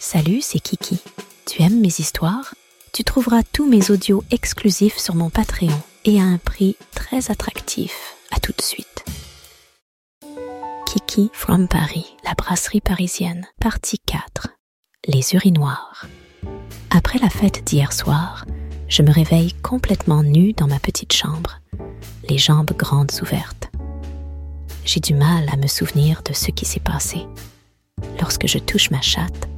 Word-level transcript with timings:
Salut, 0.00 0.40
c'est 0.42 0.60
Kiki. 0.60 1.00
Tu 1.44 1.60
aimes 1.62 1.80
mes 1.80 1.88
histoires? 1.88 2.54
Tu 2.92 3.02
trouveras 3.02 3.42
tous 3.52 3.68
mes 3.68 3.90
audios 3.90 4.22
exclusifs 4.30 4.96
sur 4.96 5.16
mon 5.16 5.28
Patreon 5.28 5.82
et 6.04 6.20
à 6.20 6.24
un 6.24 6.38
prix 6.38 6.76
très 6.94 7.32
attractif. 7.32 8.14
À 8.30 8.38
tout 8.38 8.52
de 8.56 8.62
suite. 8.62 9.04
Kiki 10.86 11.30
from 11.32 11.66
Paris, 11.66 12.06
la 12.24 12.34
brasserie 12.34 12.80
parisienne, 12.80 13.46
partie 13.60 13.98
4. 13.98 14.48
Les 15.08 15.34
urinoirs. 15.34 16.06
Après 16.90 17.18
la 17.18 17.28
fête 17.28 17.64
d'hier 17.64 17.92
soir, 17.92 18.44
je 18.86 19.02
me 19.02 19.10
réveille 19.12 19.52
complètement 19.54 20.22
nue 20.22 20.52
dans 20.52 20.68
ma 20.68 20.78
petite 20.78 21.12
chambre, 21.12 21.60
les 22.28 22.38
jambes 22.38 22.72
grandes 22.76 23.12
ouvertes. 23.20 23.68
J'ai 24.84 25.00
du 25.00 25.14
mal 25.14 25.48
à 25.52 25.56
me 25.56 25.66
souvenir 25.66 26.22
de 26.22 26.32
ce 26.32 26.52
qui 26.52 26.64
s'est 26.64 26.80
passé. 26.80 27.26
Lorsque 28.20 28.46
je 28.46 28.58
touche 28.58 28.90
ma 28.90 29.02
chatte, 29.02 29.48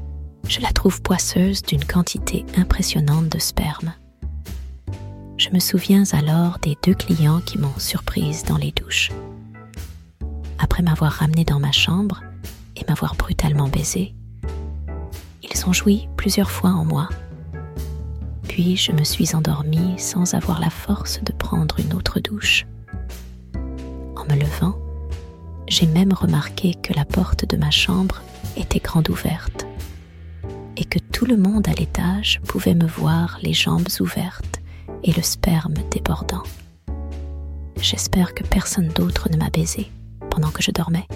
je 0.51 0.61
la 0.61 0.73
trouve 0.73 1.01
poisseuse 1.01 1.63
d'une 1.63 1.85
quantité 1.85 2.45
impressionnante 2.57 3.29
de 3.29 3.39
sperme. 3.39 3.93
Je 5.37 5.49
me 5.51 5.61
souviens 5.61 6.03
alors 6.11 6.59
des 6.59 6.77
deux 6.83 6.95
clients 6.95 7.41
qui 7.41 7.57
m'ont 7.57 7.79
surprise 7.79 8.43
dans 8.43 8.57
les 8.57 8.73
douches. 8.73 9.13
Après 10.59 10.83
m'avoir 10.83 11.13
ramenée 11.13 11.45
dans 11.45 11.61
ma 11.61 11.71
chambre 11.71 12.25
et 12.75 12.85
m'avoir 12.89 13.15
brutalement 13.15 13.69
baisée, 13.69 14.13
ils 15.45 15.69
ont 15.69 15.73
joui 15.73 16.09
plusieurs 16.17 16.51
fois 16.51 16.71
en 16.71 16.85
moi. 16.85 17.09
Puis 18.49 18.77
je 18.77 18.91
me 18.91 19.05
suis 19.05 19.37
endormie 19.37 20.01
sans 20.01 20.35
avoir 20.35 20.59
la 20.59 20.71
force 20.71 21.23
de 21.23 21.33
prendre 21.33 21.79
une 21.79 21.95
autre 21.95 22.19
douche. 22.19 22.67
En 24.17 24.25
me 24.25 24.35
levant, 24.35 24.77
j'ai 25.69 25.87
même 25.87 26.13
remarqué 26.13 26.75
que 26.75 26.93
la 26.93 27.05
porte 27.05 27.45
de 27.45 27.57
ma 27.57 27.71
chambre 27.71 28.21
était 28.57 28.81
grande 28.81 29.09
ouverte 29.11 29.60
et 30.81 30.85
que 30.87 30.99
tout 30.99 31.27
le 31.27 31.37
monde 31.37 31.69
à 31.69 31.73
l'étage 31.73 32.41
pouvait 32.49 32.75
me 32.75 32.87
voir 32.87 33.39
les 33.43 33.53
jambes 33.53 33.89
ouvertes 34.01 34.61
et 35.05 35.13
le 35.13 35.23
sperme 35.23 35.75
débordant. 35.91 36.43
J'espère 37.77 38.35
que 38.35 38.43
personne 38.45 38.89
d'autre 38.89 39.29
ne 39.31 39.37
m'a 39.37 39.51
baisé 39.51 39.91
pendant 40.31 40.51
que 40.51 40.63
je 40.63 40.71
dormais. 40.71 41.07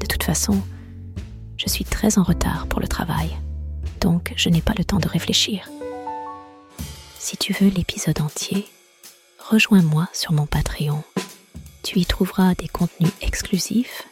De 0.00 0.06
toute 0.06 0.22
façon, 0.22 0.60
je 1.56 1.68
suis 1.68 1.84
très 1.84 2.18
en 2.18 2.22
retard 2.22 2.66
pour 2.66 2.80
le 2.80 2.88
travail, 2.88 3.30
donc 4.00 4.34
je 4.36 4.50
n'ai 4.50 4.62
pas 4.62 4.74
le 4.76 4.84
temps 4.84 4.98
de 4.98 5.08
réfléchir. 5.08 5.68
Si 7.18 7.38
tu 7.38 7.54
veux 7.54 7.68
l'épisode 7.68 8.20
entier, 8.20 8.66
rejoins-moi 9.50 10.08
sur 10.12 10.32
mon 10.32 10.46
Patreon. 10.46 11.02
Tu 11.82 11.98
y 11.98 12.06
trouveras 12.06 12.54
des 12.54 12.68
contenus 12.68 13.12
exclusifs 13.22 14.06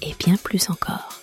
et 0.00 0.14
bien 0.18 0.36
plus 0.36 0.70
encore. 0.70 1.21